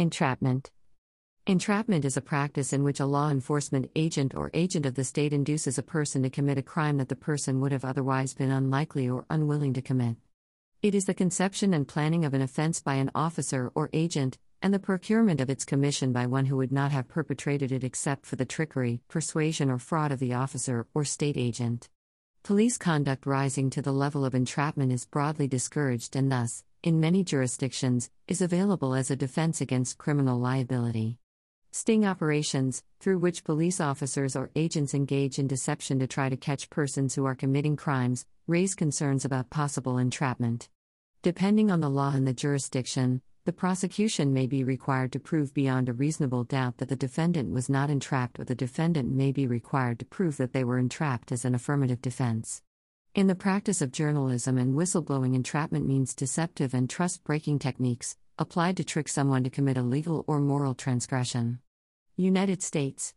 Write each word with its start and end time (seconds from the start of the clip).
Entrapment. 0.00 0.70
Entrapment 1.46 2.06
is 2.06 2.16
a 2.16 2.22
practice 2.22 2.72
in 2.72 2.82
which 2.82 3.00
a 3.00 3.04
law 3.04 3.28
enforcement 3.28 3.90
agent 3.94 4.34
or 4.34 4.50
agent 4.54 4.86
of 4.86 4.94
the 4.94 5.04
state 5.04 5.34
induces 5.34 5.76
a 5.76 5.82
person 5.82 6.22
to 6.22 6.30
commit 6.30 6.56
a 6.56 6.62
crime 6.62 6.96
that 6.96 7.10
the 7.10 7.14
person 7.14 7.60
would 7.60 7.70
have 7.70 7.84
otherwise 7.84 8.32
been 8.32 8.50
unlikely 8.50 9.10
or 9.10 9.26
unwilling 9.28 9.74
to 9.74 9.82
commit. 9.82 10.16
It 10.80 10.94
is 10.94 11.04
the 11.04 11.12
conception 11.12 11.74
and 11.74 11.86
planning 11.86 12.24
of 12.24 12.32
an 12.32 12.40
offense 12.40 12.80
by 12.80 12.94
an 12.94 13.10
officer 13.14 13.70
or 13.74 13.90
agent, 13.92 14.38
and 14.62 14.72
the 14.72 14.78
procurement 14.78 15.38
of 15.38 15.50
its 15.50 15.66
commission 15.66 16.14
by 16.14 16.24
one 16.24 16.46
who 16.46 16.56
would 16.56 16.72
not 16.72 16.92
have 16.92 17.06
perpetrated 17.06 17.70
it 17.70 17.84
except 17.84 18.24
for 18.24 18.36
the 18.36 18.46
trickery, 18.46 19.02
persuasion, 19.06 19.70
or 19.70 19.76
fraud 19.76 20.12
of 20.12 20.18
the 20.18 20.32
officer 20.32 20.86
or 20.94 21.04
state 21.04 21.36
agent. 21.36 21.90
Police 22.42 22.78
conduct 22.78 23.26
rising 23.26 23.68
to 23.68 23.82
the 23.82 23.92
level 23.92 24.24
of 24.24 24.34
entrapment 24.34 24.92
is 24.92 25.04
broadly 25.04 25.46
discouraged 25.46 26.16
and 26.16 26.32
thus, 26.32 26.64
in 26.82 27.00
many 27.00 27.22
jurisdictions, 27.22 28.10
is 28.26 28.40
available 28.40 28.94
as 28.94 29.10
a 29.10 29.16
defense 29.16 29.60
against 29.60 29.98
criminal 29.98 30.38
liability. 30.38 31.18
Sting 31.72 32.04
operations, 32.04 32.82
through 32.98 33.18
which 33.18 33.44
police 33.44 33.80
officers 33.80 34.34
or 34.34 34.50
agents 34.56 34.94
engage 34.94 35.38
in 35.38 35.46
deception 35.46 35.98
to 35.98 36.06
try 36.06 36.28
to 36.28 36.36
catch 36.36 36.70
persons 36.70 37.14
who 37.14 37.24
are 37.24 37.34
committing 37.34 37.76
crimes, 37.76 38.26
raise 38.46 38.74
concerns 38.74 39.24
about 39.24 39.50
possible 39.50 39.98
entrapment. 39.98 40.68
Depending 41.22 41.70
on 41.70 41.80
the 41.80 41.90
law 41.90 42.12
and 42.14 42.26
the 42.26 42.32
jurisdiction, 42.32 43.22
the 43.44 43.52
prosecution 43.52 44.32
may 44.32 44.46
be 44.46 44.64
required 44.64 45.12
to 45.12 45.20
prove 45.20 45.54
beyond 45.54 45.88
a 45.88 45.92
reasonable 45.92 46.44
doubt 46.44 46.78
that 46.78 46.88
the 46.88 46.96
defendant 46.96 47.52
was 47.52 47.68
not 47.68 47.90
entrapped, 47.90 48.40
or 48.40 48.44
the 48.44 48.54
defendant 48.54 49.12
may 49.12 49.32
be 49.32 49.46
required 49.46 49.98
to 49.98 50.04
prove 50.04 50.38
that 50.38 50.52
they 50.52 50.64
were 50.64 50.78
entrapped 50.78 51.30
as 51.30 51.44
an 51.44 51.54
affirmative 51.54 52.02
defense. 52.02 52.62
In 53.12 53.26
the 53.26 53.34
practice 53.34 53.82
of 53.82 53.90
journalism 53.90 54.56
and 54.56 54.76
whistleblowing, 54.76 55.34
entrapment 55.34 55.84
means 55.84 56.14
deceptive 56.14 56.72
and 56.72 56.88
trust 56.88 57.24
breaking 57.24 57.58
techniques, 57.58 58.16
applied 58.38 58.76
to 58.76 58.84
trick 58.84 59.08
someone 59.08 59.42
to 59.42 59.50
commit 59.50 59.76
a 59.76 59.82
legal 59.82 60.24
or 60.28 60.38
moral 60.38 60.76
transgression. 60.76 61.58
United 62.16 62.62
States. 62.62 63.14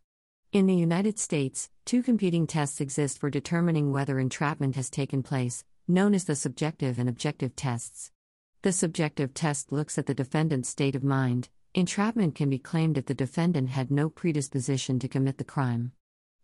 In 0.50 0.66
the 0.66 0.74
United 0.74 1.20
States, 1.20 1.70
two 1.84 2.02
competing 2.02 2.48
tests 2.48 2.80
exist 2.80 3.20
for 3.20 3.30
determining 3.30 3.92
whether 3.92 4.18
entrapment 4.18 4.74
has 4.74 4.90
taken 4.90 5.22
place, 5.22 5.64
known 5.86 6.12
as 6.12 6.24
the 6.24 6.34
subjective 6.34 6.98
and 6.98 7.08
objective 7.08 7.54
tests. 7.54 8.10
The 8.62 8.72
subjective 8.72 9.32
test 9.32 9.70
looks 9.70 9.96
at 9.96 10.06
the 10.06 10.14
defendant's 10.14 10.68
state 10.68 10.96
of 10.96 11.04
mind. 11.04 11.50
Entrapment 11.72 12.34
can 12.34 12.50
be 12.50 12.58
claimed 12.58 12.98
if 12.98 13.06
the 13.06 13.14
defendant 13.14 13.68
had 13.68 13.92
no 13.92 14.08
predisposition 14.08 14.98
to 14.98 15.06
commit 15.06 15.38
the 15.38 15.44
crime. 15.44 15.92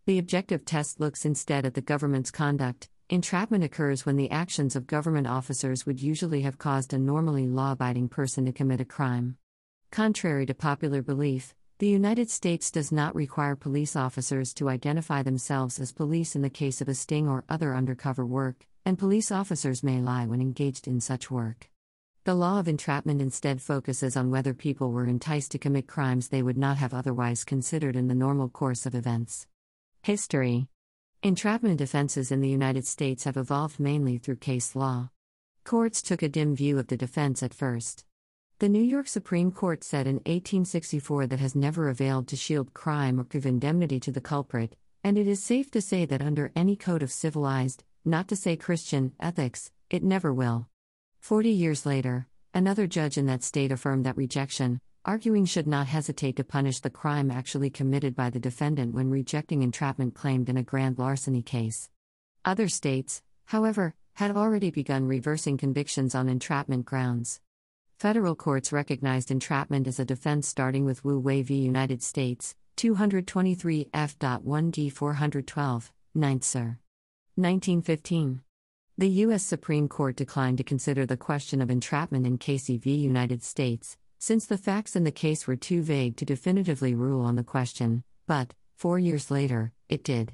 The 0.05 0.19
objective 0.19 0.63
test 0.63 1.01
looks 1.01 1.25
instead 1.25 1.65
at 1.65 1.73
the 1.73 1.81
government's 1.81 2.31
conduct. 2.31 2.87
Entrapment 3.11 3.61
occurs 3.61 4.05
when 4.05 4.15
the 4.15 4.31
actions 4.31 4.73
of 4.73 4.87
government 4.87 5.27
officers 5.27 5.85
would 5.85 6.01
usually 6.01 6.43
have 6.43 6.57
caused 6.57 6.93
a 6.93 6.97
normally 6.97 7.45
law 7.45 7.73
abiding 7.73 8.07
person 8.07 8.45
to 8.45 8.53
commit 8.53 8.79
a 8.79 8.85
crime. 8.85 9.35
Contrary 9.91 10.45
to 10.45 10.53
popular 10.53 11.01
belief, 11.01 11.53
the 11.79 11.89
United 11.89 12.29
States 12.29 12.71
does 12.71 12.89
not 12.89 13.13
require 13.13 13.57
police 13.57 13.97
officers 13.97 14.53
to 14.53 14.69
identify 14.69 15.23
themselves 15.23 15.77
as 15.77 15.91
police 15.91 16.37
in 16.37 16.41
the 16.41 16.49
case 16.49 16.79
of 16.79 16.87
a 16.87 16.93
sting 16.93 17.27
or 17.27 17.43
other 17.49 17.75
undercover 17.75 18.25
work, 18.25 18.65
and 18.85 18.97
police 18.97 19.29
officers 19.29 19.83
may 19.83 19.99
lie 19.99 20.25
when 20.25 20.39
engaged 20.39 20.87
in 20.87 21.01
such 21.01 21.29
work. 21.29 21.69
The 22.23 22.33
law 22.33 22.61
of 22.61 22.69
entrapment 22.69 23.19
instead 23.19 23.61
focuses 23.61 24.15
on 24.15 24.31
whether 24.31 24.53
people 24.53 24.89
were 24.89 25.05
enticed 25.05 25.51
to 25.51 25.59
commit 25.59 25.85
crimes 25.85 26.29
they 26.29 26.43
would 26.43 26.57
not 26.57 26.77
have 26.77 26.93
otherwise 26.93 27.43
considered 27.43 27.97
in 27.97 28.07
the 28.07 28.15
normal 28.15 28.47
course 28.47 28.85
of 28.85 28.95
events. 28.95 29.47
History 30.01 30.69
Entrapment 31.23 31.77
defenses 31.77 32.31
in 32.31 32.41
the 32.41 32.49
United 32.49 32.87
States 32.87 33.25
have 33.25 33.37
evolved 33.37 33.79
mainly 33.79 34.17
through 34.17 34.37
case 34.37 34.75
law. 34.75 35.11
Courts 35.63 36.01
took 36.01 36.23
a 36.23 36.27
dim 36.27 36.55
view 36.55 36.79
of 36.79 36.87
the 36.87 36.97
defense 36.97 37.43
at 37.43 37.53
first. 37.53 38.05
The 38.57 38.67
New 38.67 38.81
York 38.81 39.07
Supreme 39.07 39.51
Court 39.51 39.83
said 39.83 40.07
in 40.07 40.15
1864 40.15 41.27
that 41.27 41.39
has 41.39 41.53
never 41.53 41.89
availed 41.89 42.27
to 42.29 42.35
shield 42.35 42.73
crime 42.73 43.19
or 43.19 43.25
give 43.25 43.45
indemnity 43.45 43.99
to 43.99 44.11
the 44.11 44.19
culprit, 44.19 44.75
and 45.03 45.15
it 45.15 45.27
is 45.27 45.43
safe 45.43 45.69
to 45.71 45.79
say 45.79 46.05
that 46.05 46.23
under 46.23 46.51
any 46.55 46.75
code 46.75 47.03
of 47.03 47.11
civilized, 47.11 47.83
not 48.03 48.27
to 48.29 48.35
say 48.35 48.55
Christian, 48.55 49.13
ethics, 49.19 49.69
it 49.91 50.03
never 50.03 50.33
will. 50.33 50.69
Forty 51.19 51.51
years 51.51 51.85
later, 51.85 52.25
another 52.51 52.87
judge 52.87 53.19
in 53.19 53.27
that 53.27 53.43
state 53.43 53.71
affirmed 53.71 54.07
that 54.07 54.17
rejection, 54.17 54.81
arguing 55.03 55.45
should 55.45 55.67
not 55.67 55.87
hesitate 55.87 56.35
to 56.35 56.43
punish 56.43 56.79
the 56.79 56.89
crime 56.89 57.31
actually 57.31 57.69
committed 57.69 58.15
by 58.15 58.29
the 58.29 58.39
defendant 58.39 58.93
when 58.93 59.09
rejecting 59.09 59.63
entrapment 59.63 60.13
claimed 60.13 60.47
in 60.47 60.57
a 60.57 60.63
grand 60.63 60.99
larceny 60.99 61.41
case. 61.41 61.89
Other 62.45 62.67
states, 62.67 63.23
however, 63.45 63.95
had 64.13 64.35
already 64.35 64.69
begun 64.69 65.07
reversing 65.07 65.57
convictions 65.57 66.13
on 66.13 66.29
entrapment 66.29 66.85
grounds. 66.85 67.41
Federal 67.97 68.35
courts 68.35 68.71
recognized 68.71 69.31
entrapment 69.31 69.87
as 69.87 69.99
a 69.99 70.05
defense 70.05 70.47
starting 70.47 70.85
with 70.85 71.03
Woo 71.03 71.19
Wai 71.19 71.41
v. 71.41 71.55
United 71.55 72.03
States, 72.03 72.55
223 72.75 73.89
F.1d 73.93 74.91
412, 74.91 75.91
9th 76.15 76.43
Cir. 76.43 76.77
1915. 77.35 78.41
The 78.97 79.09
U.S. 79.09 79.43
Supreme 79.43 79.87
Court 79.87 80.15
declined 80.15 80.57
to 80.57 80.63
consider 80.63 81.05
the 81.05 81.17
question 81.17 81.61
of 81.61 81.71
entrapment 81.71 82.27
in 82.27 82.37
Casey 82.37 82.77
v. 82.77 82.93
United 82.95 83.43
States, 83.43 83.97
since 84.21 84.45
the 84.45 84.55
facts 84.55 84.95
in 84.95 85.03
the 85.03 85.11
case 85.11 85.47
were 85.47 85.55
too 85.55 85.81
vague 85.81 86.15
to 86.15 86.23
definitively 86.23 86.93
rule 86.93 87.21
on 87.21 87.35
the 87.35 87.43
question, 87.43 88.03
but, 88.27 88.53
four 88.75 88.99
years 88.99 89.31
later, 89.31 89.73
it 89.89 90.03
did. 90.03 90.31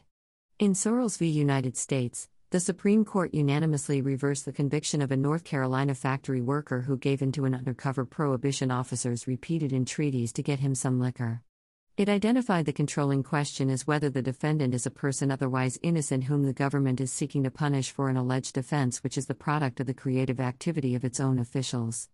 In 0.59 0.73
Sorrells 0.73 1.17
v. 1.17 1.25
United 1.25 1.77
States, 1.77 2.27
the 2.49 2.59
Supreme 2.59 3.05
Court 3.05 3.33
unanimously 3.33 4.01
reversed 4.01 4.43
the 4.43 4.51
conviction 4.51 5.01
of 5.01 5.09
a 5.09 5.15
North 5.15 5.45
Carolina 5.45 5.95
factory 5.95 6.41
worker 6.41 6.81
who 6.81 6.97
gave 6.97 7.21
in 7.21 7.31
to 7.31 7.45
an 7.45 7.55
undercover 7.55 8.03
prohibition 8.03 8.71
officer's 8.71 9.25
repeated 9.25 9.71
entreaties 9.71 10.33
to 10.33 10.43
get 10.43 10.59
him 10.59 10.75
some 10.75 10.99
liquor. 10.99 11.41
It 11.95 12.09
identified 12.09 12.65
the 12.65 12.73
controlling 12.73 13.23
question 13.23 13.69
as 13.69 13.87
whether 13.87 14.09
the 14.09 14.21
defendant 14.21 14.73
is 14.73 14.85
a 14.85 14.91
person 14.91 15.31
otherwise 15.31 15.79
innocent 15.81 16.25
whom 16.25 16.43
the 16.43 16.51
government 16.51 16.99
is 16.99 17.13
seeking 17.13 17.43
to 17.45 17.51
punish 17.51 17.91
for 17.91 18.09
an 18.09 18.17
alleged 18.17 18.57
offense 18.57 19.01
which 19.01 19.17
is 19.17 19.27
the 19.27 19.33
product 19.33 19.79
of 19.79 19.87
the 19.87 19.93
creative 19.93 20.41
activity 20.41 20.93
of 20.93 21.05
its 21.05 21.21
own 21.21 21.39
officials. 21.39 22.09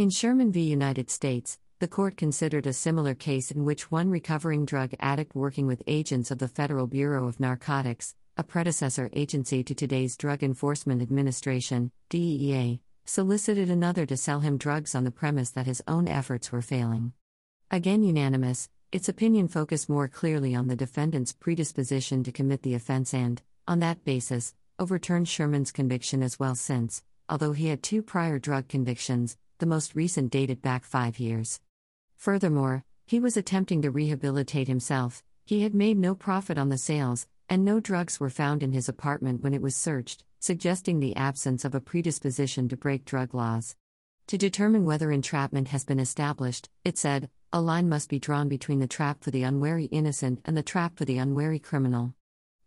In 0.00 0.08
Sherman 0.08 0.50
v. 0.50 0.62
United 0.62 1.10
States, 1.10 1.58
the 1.78 1.86
court 1.86 2.16
considered 2.16 2.66
a 2.66 2.72
similar 2.72 3.14
case 3.14 3.50
in 3.50 3.66
which 3.66 3.90
one 3.90 4.08
recovering 4.08 4.64
drug 4.64 4.94
addict 4.98 5.34
working 5.34 5.66
with 5.66 5.82
agents 5.86 6.30
of 6.30 6.38
the 6.38 6.48
Federal 6.48 6.86
Bureau 6.86 7.28
of 7.28 7.38
Narcotics, 7.38 8.14
a 8.34 8.42
predecessor 8.42 9.10
agency 9.12 9.62
to 9.62 9.74
today's 9.74 10.16
Drug 10.16 10.42
Enforcement 10.42 11.02
Administration, 11.02 11.92
DEA, 12.08 12.80
solicited 13.04 13.68
another 13.68 14.06
to 14.06 14.16
sell 14.16 14.40
him 14.40 14.56
drugs 14.56 14.94
on 14.94 15.04
the 15.04 15.10
premise 15.10 15.50
that 15.50 15.66
his 15.66 15.82
own 15.86 16.08
efforts 16.08 16.50
were 16.50 16.62
failing. 16.62 17.12
Again 17.70 18.02
unanimous, 18.02 18.70
its 18.92 19.10
opinion 19.10 19.48
focused 19.48 19.90
more 19.90 20.08
clearly 20.08 20.54
on 20.54 20.68
the 20.68 20.76
defendant's 20.76 21.34
predisposition 21.34 22.24
to 22.24 22.32
commit 22.32 22.62
the 22.62 22.72
offense 22.72 23.12
and, 23.12 23.42
on 23.68 23.80
that 23.80 24.02
basis, 24.06 24.54
overturned 24.78 25.28
Sherman's 25.28 25.70
conviction 25.70 26.22
as 26.22 26.38
well 26.40 26.54
since, 26.54 27.02
although 27.28 27.52
he 27.52 27.66
had 27.66 27.82
two 27.82 28.00
prior 28.00 28.38
drug 28.38 28.66
convictions, 28.66 29.36
the 29.60 29.66
most 29.66 29.94
recent 29.94 30.32
dated 30.32 30.60
back 30.60 30.84
five 30.84 31.18
years. 31.18 31.60
Furthermore, 32.16 32.84
he 33.06 33.20
was 33.20 33.36
attempting 33.36 33.82
to 33.82 33.90
rehabilitate 33.90 34.68
himself, 34.68 35.22
he 35.44 35.62
had 35.62 35.74
made 35.74 35.98
no 35.98 36.14
profit 36.14 36.58
on 36.58 36.68
the 36.68 36.78
sales, 36.78 37.26
and 37.48 37.64
no 37.64 37.80
drugs 37.80 38.20
were 38.20 38.30
found 38.30 38.62
in 38.62 38.72
his 38.72 38.88
apartment 38.88 39.42
when 39.42 39.52
it 39.52 39.62
was 39.62 39.74
searched, 39.74 40.22
suggesting 40.38 41.00
the 41.00 41.16
absence 41.16 41.64
of 41.64 41.74
a 41.74 41.80
predisposition 41.80 42.68
to 42.68 42.76
break 42.76 43.04
drug 43.04 43.34
laws. 43.34 43.74
To 44.28 44.38
determine 44.38 44.84
whether 44.84 45.10
entrapment 45.10 45.68
has 45.68 45.84
been 45.84 45.98
established, 45.98 46.70
it 46.84 46.96
said, 46.96 47.30
a 47.52 47.60
line 47.60 47.88
must 47.88 48.08
be 48.08 48.20
drawn 48.20 48.48
between 48.48 48.78
the 48.78 48.86
trap 48.86 49.24
for 49.24 49.32
the 49.32 49.42
unwary 49.42 49.86
innocent 49.86 50.40
and 50.44 50.56
the 50.56 50.62
trap 50.62 50.96
for 50.96 51.04
the 51.04 51.18
unwary 51.18 51.58
criminal. 51.58 52.14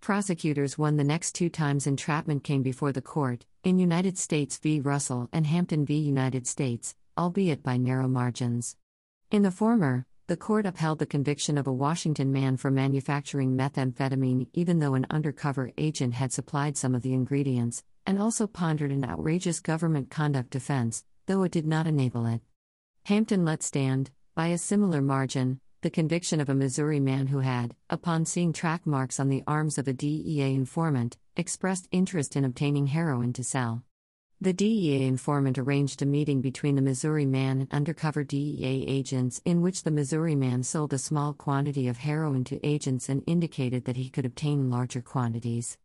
Prosecutors 0.03 0.77
won 0.77 0.97
the 0.97 1.03
next 1.05 1.31
two 1.33 1.47
times 1.47 1.87
entrapment 1.87 2.43
came 2.43 2.61
before 2.61 2.91
the 2.91 3.01
court, 3.01 3.45
in 3.63 3.79
United 3.79 4.17
States 4.17 4.57
v. 4.57 4.81
Russell 4.81 5.29
and 5.31 5.47
Hampton 5.47 5.85
v. 5.85 5.95
United 5.95 6.45
States, 6.45 6.93
albeit 7.17 7.63
by 7.63 7.77
narrow 7.77 8.09
margins. 8.09 8.75
In 9.31 9.43
the 9.43 9.49
former, 9.49 10.05
the 10.27 10.35
court 10.35 10.65
upheld 10.65 10.99
the 10.99 11.05
conviction 11.05 11.57
of 11.57 11.67
a 11.67 11.71
Washington 11.71 12.33
man 12.33 12.57
for 12.57 12.69
manufacturing 12.69 13.55
methamphetamine 13.55 14.47
even 14.51 14.79
though 14.79 14.95
an 14.95 15.07
undercover 15.09 15.71
agent 15.77 16.15
had 16.15 16.33
supplied 16.33 16.75
some 16.75 16.93
of 16.95 17.01
the 17.01 17.13
ingredients, 17.13 17.81
and 18.05 18.21
also 18.21 18.45
pondered 18.45 18.91
an 18.91 19.05
outrageous 19.05 19.61
government 19.61 20.09
conduct 20.09 20.49
defense, 20.49 21.05
though 21.27 21.43
it 21.43 21.51
did 21.53 21.65
not 21.65 21.87
enable 21.87 22.25
it. 22.25 22.41
Hampton 23.05 23.45
let 23.45 23.63
stand, 23.63 24.11
by 24.35 24.47
a 24.47 24.57
similar 24.57 25.01
margin, 25.01 25.61
the 25.83 25.89
conviction 25.89 26.39
of 26.39 26.47
a 26.47 26.55
Missouri 26.55 27.01
man 27.01 27.27
who 27.27 27.39
had, 27.39 27.75
upon 27.89 28.23
seeing 28.23 28.53
track 28.53 28.87
marks 28.87 29.19
on 29.19 29.27
the 29.27 29.43
arms 29.45 29.77
of 29.77 29.85
a 29.85 29.91
DEA 29.91 30.55
informant, 30.55 31.17
expressed 31.35 31.89
interest 31.91 32.37
in 32.37 32.45
obtaining 32.45 32.87
heroin 32.87 33.33
to 33.33 33.43
sell. 33.43 33.83
The 34.39 34.53
DEA 34.53 35.05
informant 35.05 35.57
arranged 35.57 36.01
a 36.01 36.05
meeting 36.05 36.39
between 36.39 36.75
the 36.75 36.81
Missouri 36.81 37.25
man 37.25 37.59
and 37.59 37.73
undercover 37.73 38.23
DEA 38.23 38.85
agents 38.87 39.41
in 39.43 39.61
which 39.61 39.83
the 39.83 39.91
Missouri 39.91 40.35
man 40.35 40.63
sold 40.63 40.93
a 40.93 40.97
small 40.97 41.33
quantity 41.33 41.89
of 41.89 41.97
heroin 41.97 42.45
to 42.45 42.65
agents 42.65 43.09
and 43.09 43.21
indicated 43.27 43.83
that 43.83 43.97
he 43.97 44.09
could 44.09 44.25
obtain 44.25 44.69
larger 44.69 45.01
quantities. 45.01 45.77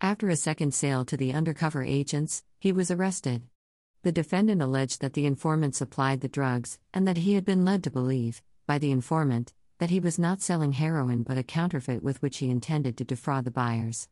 After 0.00 0.28
a 0.28 0.36
second 0.36 0.74
sale 0.74 1.04
to 1.06 1.16
the 1.16 1.32
undercover 1.32 1.82
agents, 1.82 2.44
he 2.60 2.70
was 2.70 2.92
arrested. 2.92 3.42
The 4.02 4.12
defendant 4.12 4.62
alleged 4.62 5.00
that 5.00 5.14
the 5.14 5.26
informant 5.26 5.74
supplied 5.74 6.20
the 6.20 6.28
drugs, 6.28 6.78
and 6.94 7.06
that 7.08 7.18
he 7.18 7.34
had 7.34 7.44
been 7.44 7.64
led 7.64 7.82
to 7.84 7.90
believe, 7.90 8.42
by 8.66 8.78
the 8.78 8.90
informant, 8.90 9.52
that 9.78 9.90
he 9.90 10.00
was 10.00 10.18
not 10.18 10.42
selling 10.42 10.72
heroin 10.72 11.22
but 11.22 11.38
a 11.38 11.42
counterfeit 11.42 12.02
with 12.02 12.20
which 12.22 12.38
he 12.38 12.50
intended 12.50 12.96
to 12.96 13.04
defraud 13.04 13.44
the 13.44 13.50
buyers. 13.50 14.08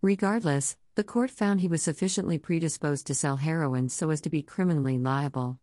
Regardless, 0.00 0.76
the 0.94 1.04
court 1.04 1.30
found 1.30 1.60
he 1.60 1.68
was 1.68 1.82
sufficiently 1.82 2.38
predisposed 2.38 3.06
to 3.06 3.14
sell 3.14 3.36
heroin 3.36 3.88
so 3.88 4.10
as 4.10 4.20
to 4.20 4.30
be 4.30 4.42
criminally 4.42 4.98
liable. 4.98 5.58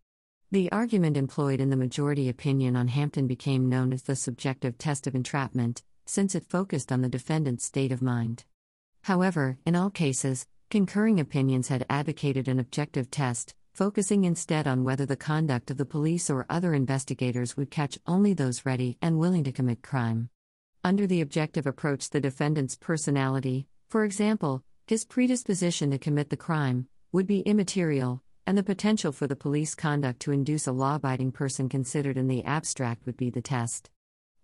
The 0.50 0.70
argument 0.70 1.16
employed 1.16 1.60
in 1.60 1.70
the 1.70 1.76
majority 1.76 2.28
opinion 2.28 2.76
on 2.76 2.88
Hampton 2.88 3.26
became 3.26 3.68
known 3.68 3.92
as 3.92 4.02
the 4.02 4.14
subjective 4.14 4.78
test 4.78 5.06
of 5.06 5.14
entrapment, 5.14 5.82
since 6.04 6.34
it 6.34 6.48
focused 6.48 6.92
on 6.92 7.00
the 7.00 7.08
defendant's 7.08 7.64
state 7.64 7.90
of 7.90 8.00
mind. 8.00 8.44
However, 9.02 9.58
in 9.66 9.74
all 9.74 9.90
cases, 9.90 10.46
concurring 10.70 11.18
opinions 11.18 11.68
had 11.68 11.86
advocated 11.90 12.48
an 12.48 12.60
objective 12.60 13.10
test, 13.10 13.54
focusing 13.76 14.24
instead 14.24 14.66
on 14.66 14.84
whether 14.84 15.04
the 15.04 15.18
conduct 15.18 15.70
of 15.70 15.76
the 15.76 15.84
police 15.84 16.30
or 16.30 16.46
other 16.48 16.72
investigators 16.72 17.58
would 17.58 17.70
catch 17.70 17.98
only 18.06 18.32
those 18.32 18.64
ready 18.64 18.96
and 19.02 19.18
willing 19.18 19.44
to 19.44 19.52
commit 19.52 19.82
crime. 19.82 20.30
Under 20.82 21.06
the 21.06 21.20
objective 21.20 21.66
approach, 21.66 22.08
the 22.08 22.18
defendant's 22.18 22.74
personality, 22.74 23.66
for 23.90 24.06
example, 24.06 24.64
his 24.86 25.04
predisposition 25.04 25.90
to 25.90 25.98
commit 25.98 26.30
the 26.30 26.38
crime, 26.38 26.88
would 27.12 27.26
be 27.26 27.40
immaterial, 27.40 28.22
and 28.46 28.56
the 28.56 28.62
potential 28.62 29.12
for 29.12 29.26
the 29.26 29.36
police 29.36 29.74
conduct 29.74 30.20
to 30.20 30.32
induce 30.32 30.66
a 30.66 30.72
law 30.72 30.94
abiding 30.94 31.32
person 31.32 31.68
considered 31.68 32.16
in 32.16 32.28
the 32.28 32.44
abstract 32.44 33.04
would 33.04 33.18
be 33.18 33.28
the 33.28 33.42
test. 33.42 33.90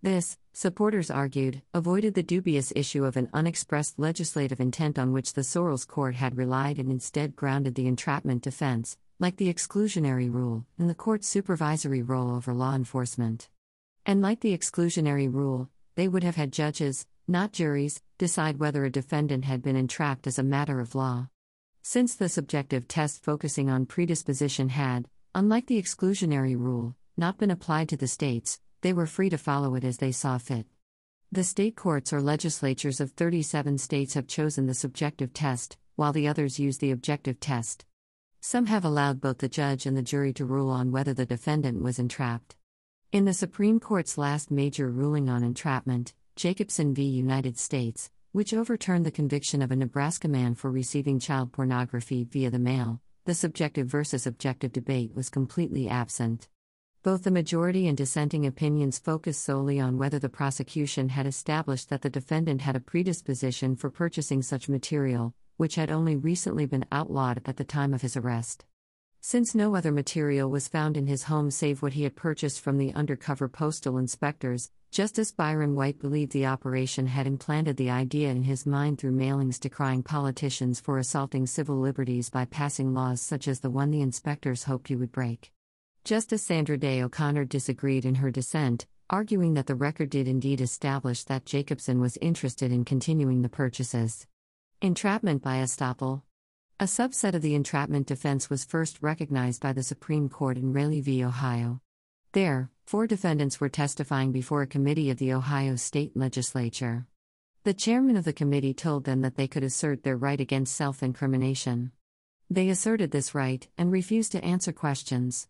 This, 0.03 0.37
supporters 0.51 1.09
argued, 1.09 1.63
avoided 1.73 2.13
the 2.13 2.21
dubious 2.21 2.71
issue 2.75 3.03
of 3.03 3.17
an 3.17 3.29
unexpressed 3.33 3.97
legislative 3.97 4.59
intent 4.59 4.99
on 4.99 5.11
which 5.11 5.33
the 5.33 5.41
Sorrells 5.41 5.87
Court 5.87 6.13
had 6.13 6.37
relied 6.37 6.77
and 6.77 6.91
instead 6.91 7.35
grounded 7.35 7.73
the 7.73 7.87
entrapment 7.87 8.43
defense, 8.43 8.95
like 9.19 9.37
the 9.37 9.53
exclusionary 9.53 10.31
rule, 10.31 10.65
in 10.77 10.87
the 10.87 10.95
court's 10.95 11.27
supervisory 11.27 12.01
role 12.01 12.31
over 12.31 12.53
law 12.53 12.75
enforcement. 12.75 13.49
And 14.05 14.21
like 14.21 14.41
the 14.41 14.57
exclusionary 14.57 15.31
rule, 15.31 15.69
they 15.95 16.07
would 16.07 16.23
have 16.23 16.35
had 16.35 16.51
judges, 16.51 17.05
not 17.27 17.53
juries, 17.53 18.01
decide 18.17 18.59
whether 18.59 18.83
a 18.83 18.91
defendant 18.91 19.45
had 19.45 19.61
been 19.61 19.75
entrapped 19.75 20.27
as 20.27 20.39
a 20.39 20.43
matter 20.43 20.79
of 20.79 20.95
law. 20.95 21.29
Since 21.81 22.15
the 22.15 22.29
subjective 22.29 22.87
test 22.87 23.23
focusing 23.23 23.69
on 23.69 23.85
predisposition 23.85 24.69
had, 24.69 25.07
unlike 25.35 25.67
the 25.67 25.81
exclusionary 25.81 26.57
rule, 26.57 26.95
not 27.15 27.37
been 27.37 27.51
applied 27.51 27.89
to 27.89 27.97
the 27.97 28.07
states, 28.07 28.59
they 28.81 28.93
were 28.93 29.05
free 29.05 29.29
to 29.29 29.37
follow 29.37 29.75
it 29.75 29.83
as 29.83 29.97
they 29.97 30.11
saw 30.11 30.37
fit. 30.37 30.65
The 31.31 31.43
state 31.43 31.75
courts 31.75 32.11
or 32.13 32.21
legislatures 32.21 32.99
of 32.99 33.11
37 33.11 33.77
states 33.77 34.13
have 34.13 34.27
chosen 34.27 34.65
the 34.65 34.73
subjective 34.73 35.33
test, 35.33 35.77
while 35.95 36.13
the 36.13 36.27
others 36.27 36.59
use 36.59 36.77
the 36.77 36.91
objective 36.91 37.39
test. 37.39 37.85
Some 38.45 38.65
have 38.65 38.83
allowed 38.83 39.21
both 39.21 39.37
the 39.37 39.47
judge 39.47 39.85
and 39.85 39.95
the 39.95 40.01
jury 40.01 40.33
to 40.33 40.43
rule 40.43 40.69
on 40.69 40.91
whether 40.91 41.13
the 41.13 41.25
defendant 41.25 41.81
was 41.81 41.97
entrapped. 41.97 42.57
In 43.13 43.23
the 43.23 43.33
Supreme 43.33 43.79
Court's 43.79 44.17
last 44.17 44.51
major 44.51 44.91
ruling 44.91 45.29
on 45.29 45.45
entrapment, 45.45 46.13
Jacobson 46.35 46.93
v. 46.93 47.03
United 47.03 47.57
States, 47.57 48.11
which 48.33 48.53
overturned 48.53 49.05
the 49.05 49.11
conviction 49.11 49.61
of 49.61 49.71
a 49.71 49.77
Nebraska 49.77 50.27
man 50.27 50.55
for 50.55 50.69
receiving 50.69 51.19
child 51.19 51.53
pornography 51.53 52.25
via 52.25 52.51
the 52.51 52.59
mail, 52.59 52.99
the 53.23 53.33
subjective 53.33 53.87
versus 53.87 54.27
objective 54.27 54.73
debate 54.73 55.15
was 55.15 55.29
completely 55.29 55.87
absent. 55.87 56.49
Both 57.01 57.23
the 57.23 57.31
majority 57.31 57.87
and 57.87 57.95
dissenting 57.95 58.45
opinions 58.45 58.99
focused 58.99 59.41
solely 59.41 59.79
on 59.79 59.97
whether 59.97 60.19
the 60.19 60.27
prosecution 60.27 61.07
had 61.07 61.25
established 61.25 61.87
that 61.91 62.01
the 62.01 62.09
defendant 62.09 62.59
had 62.59 62.75
a 62.75 62.81
predisposition 62.81 63.77
for 63.77 63.89
purchasing 63.89 64.41
such 64.41 64.67
material, 64.67 65.33
which 65.57 65.75
had 65.75 65.91
only 65.91 66.15
recently 66.15 66.65
been 66.65 66.85
outlawed 66.91 67.41
at 67.45 67.57
the 67.57 67.63
time 67.63 67.93
of 67.93 68.01
his 68.01 68.17
arrest. 68.17 68.65
Since 69.21 69.55
no 69.55 69.75
other 69.75 69.91
material 69.91 70.49
was 70.49 70.67
found 70.67 70.97
in 70.97 71.07
his 71.07 71.23
home 71.23 71.49
save 71.49 71.81
what 71.81 71.93
he 71.93 72.03
had 72.03 72.15
purchased 72.15 72.59
from 72.59 72.77
the 72.77 72.93
undercover 72.93 73.47
postal 73.47 73.97
inspectors, 73.97 74.69
Justice 74.91 75.31
Byron 75.31 75.75
White 75.75 75.97
believed 75.97 76.33
the 76.33 76.45
operation 76.45 77.07
had 77.07 77.25
implanted 77.25 77.77
the 77.77 77.89
idea 77.89 78.29
in 78.29 78.43
his 78.43 78.65
mind 78.65 78.99
through 78.99 79.13
mailings 79.13 79.59
decrying 79.59 80.03
politicians 80.03 80.79
for 80.79 80.97
assaulting 80.97 81.47
civil 81.47 81.79
liberties 81.79 82.29
by 82.29 82.45
passing 82.45 82.93
laws 82.93 83.21
such 83.21 83.47
as 83.47 83.61
the 83.61 83.69
one 83.69 83.91
the 83.91 84.01
inspectors 84.01 84.65
hoped 84.65 84.89
he 84.89 84.95
would 84.95 85.11
break. 85.11 85.53
Justice 86.03 86.43
Sandra 86.43 86.77
Day 86.77 87.01
O'Connor 87.01 87.45
disagreed 87.45 88.03
in 88.03 88.15
her 88.15 88.29
dissent, 88.29 88.85
arguing 89.09 89.53
that 89.53 89.67
the 89.67 89.73
record 89.73 90.09
did 90.09 90.27
indeed 90.27 90.59
establish 90.59 91.23
that 91.23 91.45
Jacobson 91.45 92.01
was 92.01 92.17
interested 92.17 92.73
in 92.73 92.83
continuing 92.83 93.41
the 93.41 93.47
purchases. 93.47 94.27
Entrapment 94.83 95.41
by 95.41 95.59
estoppel. 95.59 96.23
A 96.77 96.83
subset 96.83 97.35
of 97.35 97.41
the 97.41 97.55
entrapment 97.55 98.05
defense 98.05 98.49
was 98.49 98.65
first 98.65 99.01
recognized 99.01 99.61
by 99.61 99.71
the 99.71 99.81
Supreme 99.81 100.27
Court 100.27 100.57
in 100.57 100.73
Raley 100.73 100.99
v. 100.99 101.23
Ohio. 101.23 101.79
There, 102.33 102.69
four 102.85 103.07
defendants 103.07 103.61
were 103.61 103.69
testifying 103.69 104.33
before 104.33 104.61
a 104.61 104.67
committee 104.67 105.09
of 105.09 105.19
the 105.19 105.31
Ohio 105.31 105.77
State 105.77 106.17
Legislature. 106.17 107.07
The 107.63 107.73
chairman 107.73 108.17
of 108.17 108.25
the 108.25 108.33
committee 108.33 108.73
told 108.73 109.05
them 109.05 109.21
that 109.21 109.37
they 109.37 109.47
could 109.47 109.63
assert 109.63 110.03
their 110.03 110.17
right 110.17 110.41
against 110.41 110.75
self 110.75 111.01
incrimination. 111.01 111.93
They 112.49 112.67
asserted 112.67 113.11
this 113.11 113.33
right 113.33 113.65
and 113.77 113.89
refused 113.89 114.33
to 114.33 114.43
answer 114.43 114.73
questions. 114.73 115.47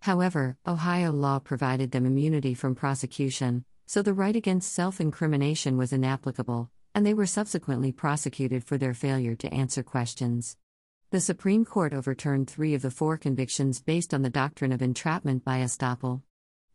However, 0.00 0.56
Ohio 0.66 1.12
law 1.12 1.38
provided 1.38 1.90
them 1.90 2.06
immunity 2.06 2.54
from 2.54 2.74
prosecution, 2.74 3.66
so 3.86 4.00
the 4.00 4.14
right 4.14 4.34
against 4.34 4.72
self 4.72 5.02
incrimination 5.02 5.76
was 5.76 5.92
inapplicable, 5.92 6.70
and 6.94 7.06
they 7.06 7.14
were 7.14 7.26
subsequently 7.26 7.92
prosecuted 7.92 8.64
for 8.64 8.78
their 8.78 8.94
failure 8.94 9.34
to 9.36 9.52
answer 9.52 9.82
questions. 9.82 10.56
The 11.10 11.20
Supreme 11.20 11.64
Court 11.64 11.92
overturned 11.92 12.48
three 12.48 12.74
of 12.74 12.82
the 12.82 12.90
four 12.90 13.16
convictions 13.16 13.80
based 13.80 14.14
on 14.14 14.22
the 14.22 14.30
doctrine 14.30 14.72
of 14.72 14.82
entrapment 14.82 15.44
by 15.44 15.58
estoppel. 15.58 16.22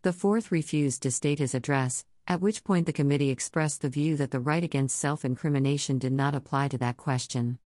The 0.01 0.13
fourth 0.13 0.51
refused 0.51 1.01
to 1.03 1.11
state 1.11 1.39
his 1.39 1.55
address, 1.55 2.05
at 2.27 2.41
which 2.41 2.63
point 2.63 2.85
the 2.85 2.93
committee 2.93 3.29
expressed 3.29 3.81
the 3.81 3.89
view 3.89 4.17
that 4.17 4.31
the 4.31 4.39
right 4.39 4.63
against 4.63 4.97
self 4.97 5.23
incrimination 5.23 5.99
did 5.99 6.11
not 6.11 6.35
apply 6.35 6.67
to 6.69 6.77
that 6.79 6.97
question. 6.97 7.59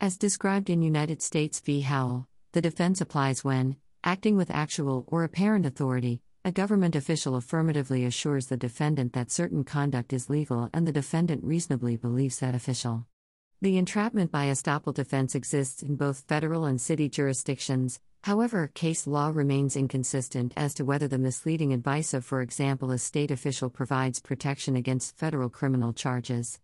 As 0.00 0.16
described 0.16 0.70
in 0.70 0.82
United 0.82 1.22
States 1.22 1.60
v. 1.60 1.80
Howell, 1.80 2.28
the 2.52 2.60
defense 2.60 3.00
applies 3.00 3.44
when, 3.44 3.76
acting 4.04 4.36
with 4.36 4.50
actual 4.50 5.04
or 5.06 5.24
apparent 5.24 5.64
authority, 5.64 6.22
a 6.44 6.50
government 6.50 6.96
official 6.96 7.36
affirmatively 7.36 8.04
assures 8.04 8.46
the 8.46 8.56
defendant 8.56 9.12
that 9.12 9.30
certain 9.30 9.62
conduct 9.62 10.12
is 10.12 10.28
legal 10.28 10.68
and 10.72 10.88
the 10.88 10.92
defendant 10.92 11.44
reasonably 11.44 11.96
believes 11.96 12.40
that 12.40 12.54
official. 12.54 13.06
The 13.60 13.78
entrapment 13.78 14.32
by 14.32 14.46
estoppel 14.46 14.92
defense 14.92 15.36
exists 15.36 15.84
in 15.84 15.94
both 15.94 16.24
federal 16.26 16.64
and 16.64 16.80
city 16.80 17.08
jurisdictions, 17.08 18.00
however, 18.24 18.66
case 18.74 19.06
law 19.06 19.28
remains 19.32 19.76
inconsistent 19.76 20.52
as 20.56 20.74
to 20.74 20.84
whether 20.84 21.06
the 21.06 21.16
misleading 21.16 21.72
advice 21.72 22.12
of, 22.12 22.24
for 22.24 22.40
example, 22.40 22.90
a 22.90 22.98
state 22.98 23.30
official 23.30 23.70
provides 23.70 24.18
protection 24.18 24.74
against 24.74 25.16
federal 25.16 25.48
criminal 25.48 25.92
charges. 25.92 26.58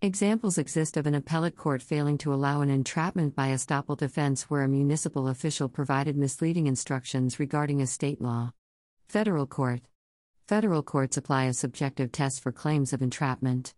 Examples 0.00 0.56
exist 0.56 0.96
of 0.96 1.06
an 1.06 1.14
appellate 1.14 1.56
court 1.56 1.82
failing 1.82 2.16
to 2.16 2.32
allow 2.32 2.62
an 2.62 2.70
entrapment 2.70 3.36
by 3.36 3.48
estoppel 3.48 3.98
defense 3.98 4.48
where 4.48 4.62
a 4.62 4.68
municipal 4.68 5.28
official 5.28 5.68
provided 5.68 6.16
misleading 6.16 6.66
instructions 6.66 7.38
regarding 7.38 7.82
a 7.82 7.86
state 7.86 8.22
law. 8.22 8.52
Federal 9.08 9.46
Court 9.46 9.80
Federal 10.48 10.82
courts 10.82 11.16
apply 11.16 11.44
a 11.44 11.54
subjective 11.54 12.12
test 12.12 12.42
for 12.42 12.52
claims 12.52 12.92
of 12.92 13.00
entrapment. 13.00 13.72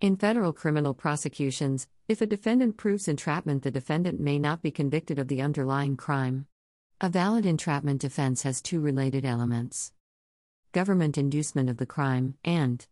In 0.00 0.16
federal 0.16 0.54
criminal 0.54 0.94
prosecutions, 0.94 1.86
if 2.08 2.22
a 2.22 2.26
defendant 2.26 2.78
proves 2.78 3.06
entrapment, 3.06 3.62
the 3.62 3.70
defendant 3.70 4.20
may 4.20 4.38
not 4.38 4.62
be 4.62 4.70
convicted 4.70 5.18
of 5.18 5.28
the 5.28 5.42
underlying 5.42 5.98
crime. 5.98 6.46
A 6.98 7.10
valid 7.10 7.44
entrapment 7.44 8.00
defense 8.00 8.42
has 8.44 8.62
two 8.62 8.80
related 8.80 9.26
elements 9.26 9.92
government 10.72 11.18
inducement 11.18 11.68
of 11.68 11.76
the 11.76 11.84
crime, 11.84 12.36
and 12.42 12.86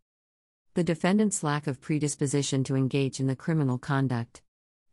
the 0.74 0.84
defendant's 0.84 1.42
lack 1.42 1.66
of 1.66 1.80
predisposition 1.80 2.64
to 2.64 2.76
engage 2.76 3.18
in 3.18 3.28
the 3.28 3.36
criminal 3.36 3.78
conduct. 3.78 4.42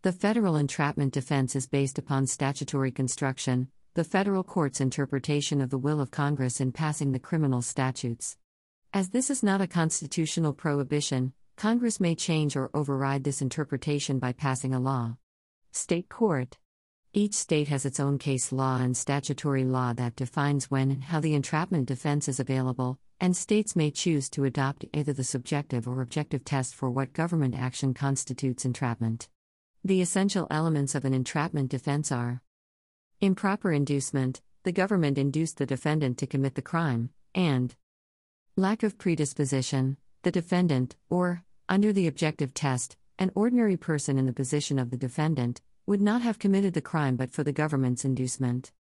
The 0.04 0.14
federal 0.14 0.56
entrapment 0.56 1.12
defense 1.12 1.58
is 1.58 1.68
based 1.68 1.98
upon 1.98 2.28
statutory 2.28 2.92
construction, 2.92 3.68
the 3.96 4.04
federal 4.04 4.44
court's 4.44 4.82
interpretation 4.82 5.62
of 5.62 5.70
the 5.70 5.78
will 5.78 6.02
of 6.02 6.12
Congress 6.12 6.60
in 6.60 6.70
passing 6.74 7.14
the 7.14 7.20
criminal 7.20 7.62
statutes. 7.62 8.36
As 8.92 9.12
this 9.12 9.30
is 9.30 9.42
not 9.42 9.62
a 9.62 9.68
constitutional 9.68 10.52
prohibition, 10.52 11.32
Congress 11.56 11.98
may 11.98 12.14
change 12.14 12.58
or 12.58 12.70
override 12.74 13.24
this 13.24 13.42
interpretation 13.42 14.20
by 14.20 14.34
passing 14.34 14.74
a 14.74 14.82
law. 14.82 15.16
State 15.72 16.10
Court 16.10 16.58
Each 17.14 17.36
state 17.36 17.70
has 17.70 17.86
its 17.86 17.98
own 17.98 18.18
case 18.18 18.52
law 18.52 18.82
and 18.82 18.98
statutory 18.98 19.64
law 19.64 19.94
that 19.94 20.18
defines 20.18 20.70
when 20.70 20.92
and 20.92 21.06
how 21.06 21.22
the 21.22 21.34
entrapment 21.34 21.88
defense 21.88 22.28
is 22.28 22.42
available, 22.42 23.00
and 23.22 23.34
states 23.34 23.78
may 23.78 23.92
choose 23.92 24.30
to 24.32 24.44
adopt 24.44 24.84
either 24.94 25.14
the 25.14 25.24
subjective 25.24 25.88
or 25.88 26.02
objective 26.02 26.44
test 26.44 26.75
for 26.75 26.92
what 26.92 27.14
government 27.14 27.56
action 27.56 27.94
constitutes 27.94 28.66
entrapment. 28.66 29.30
The 29.86 30.02
essential 30.02 30.48
elements 30.52 30.96
of 30.96 31.06
an 31.06 31.14
entrapment 31.14 31.72
defense 31.72 32.12
are 32.12 32.42
Improper 33.22 33.72
inducement, 33.72 34.41
the 34.63 34.74
government 34.74 35.17
induced 35.17 35.57
the 35.57 35.65
defendant 35.65 36.17
to 36.17 36.27
commit 36.27 36.55
the 36.55 36.62
crime, 36.62 37.12
and 37.34 37.74
lack 38.57 38.84
of 38.84 38.98
predisposition, 38.98 39.98
the 40.24 40.31
defendant, 40.31 40.98
or, 41.10 41.43
under 41.69 41.93
the 41.93 42.07
objective 42.07 42.53
test, 42.53 42.98
an 43.17 43.31
ordinary 43.34 43.77
person 43.77 44.17
in 44.17 44.25
the 44.25 44.34
position 44.34 44.77
of 44.77 44.89
the 44.89 44.98
defendant, 44.98 45.62
would 45.86 46.01
not 46.01 46.24
have 46.24 46.39
committed 46.39 46.74
the 46.74 46.81
crime 46.81 47.15
but 47.15 47.31
for 47.31 47.43
the 47.43 47.53
government's 47.53 48.03
inducement. 48.03 48.74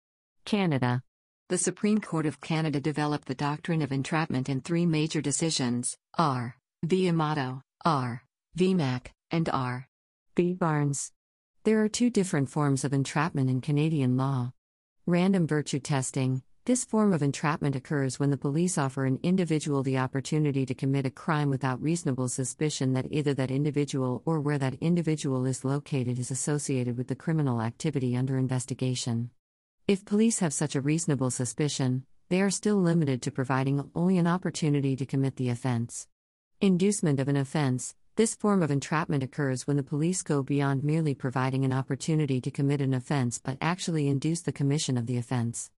Canada. 0.44 1.02
The 1.48 1.58
Supreme 1.58 2.00
Court 2.00 2.26
of 2.26 2.40
Canada 2.40 2.80
developed 2.80 3.28
the 3.28 3.34
doctrine 3.34 3.82
of 3.82 3.92
entrapment 3.92 4.48
in 4.48 4.62
three 4.62 4.86
major 4.86 5.20
decisions 5.20 5.96
R. 6.18 6.56
V. 6.82 7.08
Amato, 7.08 7.62
R. 7.84 8.24
V. 8.56 8.74
Mack, 8.74 9.12
and 9.30 9.48
R. 9.48 9.86
V. 10.36 10.54
Barnes. 10.54 11.12
There 11.64 11.82
are 11.82 11.88
two 11.88 12.10
different 12.10 12.50
forms 12.50 12.84
of 12.84 12.92
entrapment 12.92 13.48
in 13.48 13.62
Canadian 13.62 14.18
law. 14.18 14.52
Random 15.06 15.46
virtue 15.46 15.78
testing. 15.78 16.42
This 16.66 16.84
form 16.84 17.14
of 17.14 17.22
entrapment 17.22 17.74
occurs 17.74 18.20
when 18.20 18.28
the 18.28 18.36
police 18.36 18.76
offer 18.76 19.06
an 19.06 19.18
individual 19.22 19.82
the 19.82 19.96
opportunity 19.96 20.66
to 20.66 20.74
commit 20.74 21.06
a 21.06 21.10
crime 21.10 21.48
without 21.48 21.80
reasonable 21.80 22.28
suspicion 22.28 22.92
that 22.92 23.06
either 23.10 23.32
that 23.32 23.50
individual 23.50 24.20
or 24.26 24.42
where 24.42 24.58
that 24.58 24.74
individual 24.82 25.46
is 25.46 25.64
located 25.64 26.18
is 26.18 26.30
associated 26.30 26.98
with 26.98 27.08
the 27.08 27.16
criminal 27.16 27.62
activity 27.62 28.14
under 28.14 28.36
investigation. 28.36 29.30
If 29.88 30.04
police 30.04 30.40
have 30.40 30.52
such 30.52 30.74
a 30.74 30.82
reasonable 30.82 31.30
suspicion, 31.30 32.04
they 32.28 32.42
are 32.42 32.50
still 32.50 32.76
limited 32.76 33.22
to 33.22 33.30
providing 33.30 33.90
only 33.94 34.18
an 34.18 34.26
opportunity 34.26 34.96
to 34.96 35.06
commit 35.06 35.36
the 35.36 35.48
offense. 35.48 36.08
Inducement 36.60 37.20
of 37.20 37.28
an 37.28 37.38
offense. 37.38 37.94
This 38.16 38.36
form 38.36 38.62
of 38.62 38.70
entrapment 38.70 39.24
occurs 39.24 39.66
when 39.66 39.76
the 39.76 39.82
police 39.82 40.22
go 40.22 40.40
beyond 40.40 40.84
merely 40.84 41.16
providing 41.16 41.64
an 41.64 41.72
opportunity 41.72 42.40
to 42.42 42.50
commit 42.52 42.80
an 42.80 42.94
offense 42.94 43.40
but 43.42 43.58
actually 43.60 44.06
induce 44.06 44.40
the 44.40 44.52
commission 44.52 44.96
of 44.96 45.06
the 45.06 45.16
offense. 45.16 45.72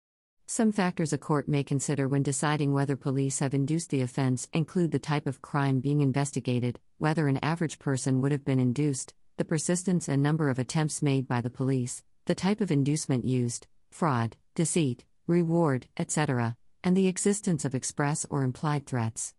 Some 0.44 0.70
factors 0.70 1.14
a 1.14 1.18
court 1.18 1.48
may 1.48 1.64
consider 1.64 2.06
when 2.06 2.22
deciding 2.22 2.74
whether 2.74 2.94
police 2.94 3.38
have 3.38 3.54
induced 3.54 3.88
the 3.88 4.02
offense 4.02 4.48
include 4.52 4.90
the 4.90 4.98
type 4.98 5.26
of 5.26 5.40
crime 5.40 5.80
being 5.80 6.02
investigated, 6.02 6.78
whether 6.98 7.26
an 7.26 7.38
average 7.42 7.78
person 7.78 8.20
would 8.20 8.32
have 8.32 8.44
been 8.44 8.60
induced, 8.60 9.14
the 9.38 9.44
persistence 9.46 10.06
and 10.06 10.22
number 10.22 10.50
of 10.50 10.58
attempts 10.58 11.00
made 11.00 11.26
by 11.26 11.40
the 11.40 11.48
police, 11.48 12.04
the 12.26 12.34
type 12.34 12.60
of 12.60 12.70
inducement 12.70 13.24
used, 13.24 13.66
fraud, 13.90 14.36
deceit, 14.54 15.06
reward, 15.26 15.86
etc., 15.96 16.58
and 16.84 16.94
the 16.94 17.08
existence 17.08 17.64
of 17.64 17.74
express 17.74 18.26
or 18.28 18.42
implied 18.42 18.84
threats. 18.84 19.32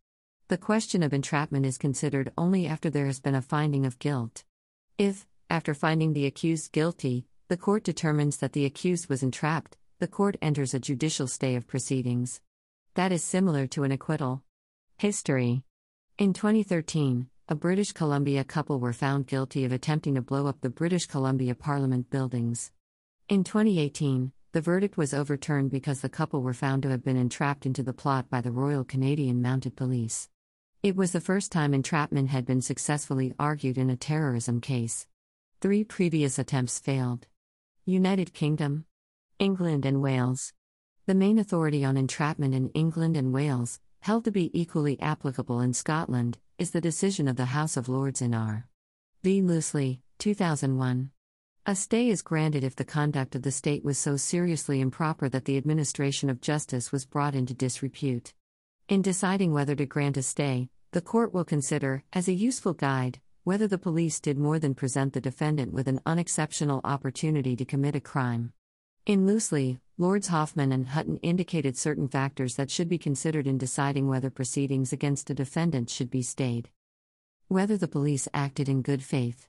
The 0.49 0.57
question 0.57 1.03
of 1.03 1.13
entrapment 1.13 1.65
is 1.65 1.77
considered 1.77 2.31
only 2.37 2.67
after 2.67 2.89
there 2.89 3.07
has 3.07 3.19
been 3.19 3.35
a 3.35 3.41
finding 3.41 3.85
of 3.85 3.99
guilt. 3.99 4.45
If, 4.97 5.27
after 5.49 5.73
finding 5.73 6.13
the 6.13 6.25
accused 6.25 6.71
guilty, 6.71 7.25
the 7.49 7.57
court 7.57 7.83
determines 7.83 8.37
that 8.37 8.53
the 8.53 8.63
accused 8.63 9.09
was 9.09 9.23
entrapped, 9.23 9.75
the 9.99 10.07
court 10.07 10.37
enters 10.41 10.73
a 10.73 10.79
judicial 10.79 11.27
stay 11.27 11.57
of 11.57 11.67
proceedings. 11.67 12.39
That 12.93 13.11
is 13.11 13.25
similar 13.25 13.67
to 13.67 13.83
an 13.83 13.91
acquittal. 13.91 14.41
History 14.97 15.63
In 16.17 16.31
2013, 16.31 17.27
a 17.49 17.55
British 17.55 17.91
Columbia 17.91 18.45
couple 18.45 18.79
were 18.79 18.93
found 18.93 19.27
guilty 19.27 19.65
of 19.65 19.73
attempting 19.73 20.15
to 20.15 20.21
blow 20.21 20.47
up 20.47 20.61
the 20.61 20.69
British 20.69 21.07
Columbia 21.07 21.55
Parliament 21.55 22.09
buildings. 22.09 22.71
In 23.27 23.43
2018, 23.43 24.31
the 24.53 24.61
verdict 24.61 24.95
was 24.95 25.13
overturned 25.13 25.71
because 25.71 25.99
the 25.99 26.07
couple 26.07 26.41
were 26.41 26.53
found 26.53 26.83
to 26.83 26.89
have 26.89 27.03
been 27.03 27.17
entrapped 27.17 27.65
into 27.65 27.83
the 27.83 27.91
plot 27.91 28.29
by 28.29 28.39
the 28.39 28.51
Royal 28.51 28.85
Canadian 28.85 29.41
Mounted 29.41 29.75
Police. 29.75 30.29
It 30.87 30.95
was 30.95 31.11
the 31.11 31.19
first 31.19 31.51
time 31.51 31.73
entrapment 31.73 32.29
had 32.29 32.45
been 32.45 32.61
successfully 32.61 33.33
argued 33.37 33.77
in 33.77 33.89
a 33.89 33.97
terrorism 33.97 34.61
case. 34.61 35.05
Three 35.59 35.83
previous 35.83 36.39
attempts 36.39 36.79
failed. 36.79 37.27
United 37.83 38.33
Kingdom, 38.33 38.85
England, 39.37 39.85
and 39.85 40.01
Wales. 40.01 40.53
The 41.05 41.13
main 41.13 41.39
authority 41.39 41.83
on 41.83 41.97
entrapment 41.97 42.55
in 42.55 42.69
England 42.69 43.17
and 43.17 43.33
Wales, 43.33 43.81
held 43.99 44.23
to 44.23 44.31
be 44.31 44.49
equally 44.57 44.97
applicable 45.01 45.59
in 45.59 45.73
Scotland, 45.73 46.37
is 46.57 46.71
the 46.71 46.79
decision 46.79 47.27
of 47.27 47.35
the 47.35 47.47
House 47.47 47.75
of 47.75 47.89
Lords 47.89 48.21
in 48.21 48.33
R. 48.33 48.69
V. 49.23 49.41
Looseley, 49.41 49.99
2001. 50.19 51.11
A 51.65 51.75
stay 51.75 52.07
is 52.07 52.21
granted 52.21 52.63
if 52.63 52.77
the 52.77 52.85
conduct 52.85 53.35
of 53.35 53.41
the 53.41 53.51
state 53.51 53.83
was 53.83 53.97
so 53.97 54.15
seriously 54.15 54.79
improper 54.79 55.27
that 55.27 55.43
the 55.43 55.57
administration 55.57 56.29
of 56.29 56.39
justice 56.39 56.93
was 56.93 57.05
brought 57.05 57.35
into 57.35 57.53
disrepute. 57.53 58.33
In 58.87 59.01
deciding 59.01 59.51
whether 59.51 59.75
to 59.75 59.85
grant 59.85 60.15
a 60.15 60.23
stay, 60.23 60.69
the 60.91 61.01
court 61.01 61.33
will 61.33 61.43
consider, 61.43 62.03
as 62.13 62.27
a 62.27 62.33
useful 62.33 62.73
guide, 62.73 63.19
whether 63.43 63.67
the 63.67 63.77
police 63.77 64.19
did 64.19 64.37
more 64.37 64.59
than 64.59 64.73
present 64.73 65.13
the 65.13 65.21
defendant 65.21 65.73
with 65.73 65.87
an 65.87 65.99
unexceptional 66.05 66.81
opportunity 66.83 67.55
to 67.55 67.65
commit 67.65 67.95
a 67.95 67.99
crime. 67.99 68.53
In 69.05 69.25
Looseley, 69.25 69.79
Lords 69.97 70.27
Hoffmann 70.27 70.71
and 70.71 70.87
Hutton 70.87 71.17
indicated 71.17 71.77
certain 71.77 72.07
factors 72.07 72.55
that 72.55 72.71
should 72.71 72.89
be 72.89 72.97
considered 72.97 73.47
in 73.47 73.57
deciding 73.57 74.07
whether 74.07 74.29
proceedings 74.29 74.93
against 74.93 75.29
a 75.29 75.33
defendant 75.33 75.89
should 75.89 76.09
be 76.09 76.21
stayed. 76.21 76.69
Whether 77.47 77.77
the 77.77 77.87
police 77.87 78.27
acted 78.33 78.69
in 78.69 78.81
good 78.81 79.03
faith 79.03 79.47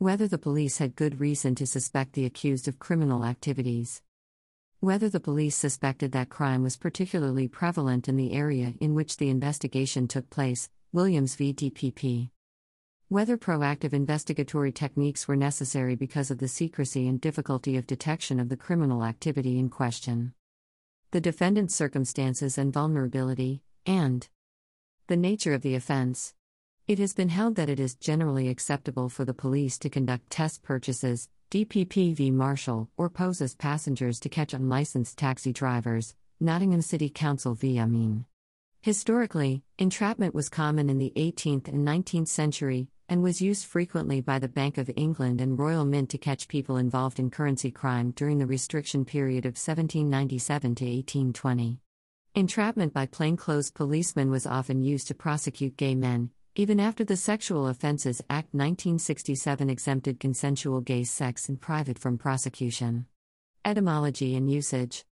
whether 0.00 0.28
the 0.28 0.38
police 0.38 0.78
had 0.78 0.94
good 0.94 1.18
reason 1.18 1.56
to 1.56 1.66
suspect 1.66 2.12
the 2.12 2.24
accused 2.24 2.68
of 2.68 2.78
criminal 2.78 3.24
activities, 3.24 4.00
whether 4.80 5.08
the 5.08 5.18
police 5.18 5.56
suspected 5.56 6.12
that 6.12 6.28
crime 6.28 6.62
was 6.62 6.76
particularly 6.76 7.48
prevalent 7.48 8.08
in 8.08 8.16
the 8.16 8.32
area 8.32 8.74
in 8.80 8.94
which 8.94 9.16
the 9.16 9.28
investigation 9.28 10.06
took 10.06 10.30
place, 10.30 10.70
Williams 10.92 11.34
v. 11.34 11.52
DPP. 11.52 12.30
Whether 13.08 13.36
proactive 13.36 13.92
investigatory 13.92 14.70
techniques 14.70 15.26
were 15.26 15.34
necessary 15.34 15.96
because 15.96 16.30
of 16.30 16.38
the 16.38 16.46
secrecy 16.46 17.08
and 17.08 17.20
difficulty 17.20 17.76
of 17.76 17.88
detection 17.88 18.38
of 18.38 18.50
the 18.50 18.56
criminal 18.56 19.02
activity 19.02 19.58
in 19.58 19.68
question. 19.68 20.32
The 21.10 21.20
defendant's 21.20 21.74
circumstances 21.74 22.56
and 22.56 22.72
vulnerability, 22.72 23.62
and 23.84 24.28
the 25.08 25.16
nature 25.16 25.54
of 25.54 25.62
the 25.62 25.74
offense. 25.74 26.34
It 26.86 27.00
has 27.00 27.14
been 27.14 27.30
held 27.30 27.56
that 27.56 27.68
it 27.68 27.80
is 27.80 27.96
generally 27.96 28.48
acceptable 28.48 29.08
for 29.08 29.24
the 29.24 29.34
police 29.34 29.76
to 29.78 29.90
conduct 29.90 30.30
test 30.30 30.62
purchases, 30.62 31.28
DPP 31.50 32.14
v. 32.14 32.30
Marshall, 32.30 32.90
or 32.98 33.08
pose 33.08 33.40
as 33.40 33.54
passengers 33.54 34.20
to 34.20 34.28
catch 34.28 34.52
unlicensed 34.52 35.16
taxi 35.16 35.50
drivers, 35.50 36.14
Nottingham 36.38 36.82
City 36.82 37.08
Council 37.08 37.54
v. 37.54 37.80
Amin. 37.80 38.26
Historically, 38.82 39.62
entrapment 39.78 40.34
was 40.34 40.50
common 40.50 40.90
in 40.90 40.98
the 40.98 41.10
18th 41.16 41.66
and 41.68 41.88
19th 41.88 42.28
century, 42.28 42.88
and 43.08 43.22
was 43.22 43.40
used 43.40 43.64
frequently 43.64 44.20
by 44.20 44.38
the 44.38 44.46
Bank 44.46 44.76
of 44.76 44.90
England 44.94 45.40
and 45.40 45.58
Royal 45.58 45.86
Mint 45.86 46.10
to 46.10 46.18
catch 46.18 46.48
people 46.48 46.76
involved 46.76 47.18
in 47.18 47.30
currency 47.30 47.70
crime 47.70 48.10
during 48.10 48.36
the 48.36 48.46
restriction 48.46 49.06
period 49.06 49.46
of 49.46 49.56
1797 49.56 50.74
to 50.74 50.84
1820. 50.84 51.80
Entrapment 52.34 52.92
by 52.92 53.06
plainclothes 53.06 53.70
policemen 53.70 54.30
was 54.30 54.46
often 54.46 54.82
used 54.82 55.08
to 55.08 55.14
prosecute 55.14 55.78
gay 55.78 55.94
men, 55.94 56.28
even 56.58 56.80
after 56.80 57.04
the 57.04 57.16
Sexual 57.16 57.68
Offences 57.68 58.20
Act 58.28 58.52
1967 58.52 59.70
exempted 59.70 60.18
consensual 60.18 60.80
gay 60.80 61.04
sex 61.04 61.48
in 61.48 61.56
private 61.56 62.00
from 62.00 62.18
prosecution. 62.18 63.06
Etymology 63.64 64.34
and 64.34 64.50
usage 64.50 65.04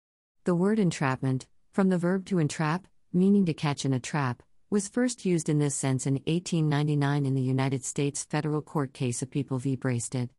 The 0.46 0.56
word 0.56 0.80
entrapment, 0.80 1.46
from 1.72 1.90
the 1.90 2.00
verb 2.00 2.25
to 2.25 2.40
entrap, 2.40 2.88
meaning 3.14 3.46
to 3.46 3.54
catch 3.54 3.86
in 3.86 3.94
a 3.94 4.00
trap, 4.00 4.42
was 4.72 4.88
first 4.88 5.24
used 5.24 5.48
in 5.48 5.60
this 5.60 5.75
sense 5.75 6.08
in 6.08 6.16
1899 6.16 7.28
in 7.28 7.36
the 7.36 7.42
United 7.44 7.86
States 7.86 8.24
federal 8.24 8.64
court 8.64 8.92
case 8.92 9.22
of 9.22 9.30
People 9.30 9.60
v. 9.60 9.78
Braisted. 9.78 10.30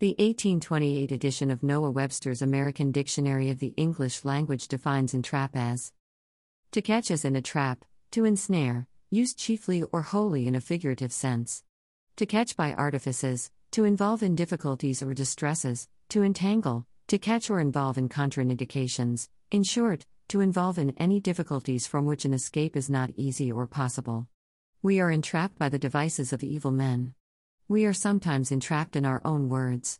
The 0.00 0.16
1828 0.18 1.12
edition 1.12 1.52
of 1.52 1.62
Noah 1.62 1.92
Webster's 1.92 2.42
American 2.42 2.90
Dictionary 2.90 3.50
of 3.50 3.60
the 3.60 3.74
English 3.76 4.24
Language 4.24 4.66
defines 4.66 5.14
entrap 5.14 5.54
as 5.54 5.92
to 6.72 6.82
catch 6.82 7.12
as 7.12 7.24
in 7.24 7.36
a 7.36 7.42
trap, 7.42 7.84
to 8.10 8.24
ensnare, 8.24 8.88
used 9.10 9.38
chiefly 9.38 9.82
or 9.84 10.02
wholly 10.02 10.46
in 10.46 10.54
a 10.54 10.60
figurative 10.60 11.12
sense. 11.12 11.64
To 12.16 12.26
catch 12.26 12.56
by 12.56 12.74
artifices, 12.74 13.50
to 13.70 13.84
involve 13.84 14.22
in 14.22 14.34
difficulties 14.34 15.02
or 15.02 15.14
distresses, 15.14 15.88
to 16.10 16.22
entangle, 16.22 16.86
to 17.06 17.16
catch 17.18 17.48
or 17.48 17.58
involve 17.58 17.96
in 17.96 18.10
contraindications, 18.10 19.28
in 19.50 19.62
short, 19.62 20.04
to 20.28 20.42
involve 20.42 20.76
in 20.78 20.94
any 20.98 21.20
difficulties 21.20 21.86
from 21.86 22.04
which 22.04 22.26
an 22.26 22.34
escape 22.34 22.76
is 22.76 22.90
not 22.90 23.10
easy 23.16 23.50
or 23.50 23.66
possible. 23.66 24.28
We 24.82 25.00
are 25.00 25.10
entrapped 25.10 25.58
by 25.58 25.70
the 25.70 25.78
devices 25.78 26.34
of 26.34 26.42
evil 26.42 26.70
men. 26.70 27.14
We 27.66 27.86
are 27.86 27.94
sometimes 27.94 28.52
entrapped 28.52 28.94
in 28.94 29.06
our 29.06 29.22
own 29.24 29.48
words. 29.48 29.96